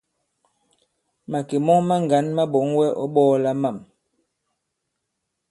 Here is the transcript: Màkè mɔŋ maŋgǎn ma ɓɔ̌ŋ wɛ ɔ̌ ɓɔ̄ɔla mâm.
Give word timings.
Màkè 1.31 1.57
mɔŋ 1.65 1.79
maŋgǎn 1.89 2.25
ma 2.35 2.43
ɓɔ̌ŋ 2.51 2.67
wɛ 2.77 2.87
ɔ̌ 3.01 3.07
ɓɔ̄ɔla 3.13 3.51
mâm. 3.61 3.77